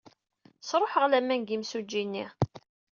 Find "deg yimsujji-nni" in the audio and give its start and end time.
1.43-2.25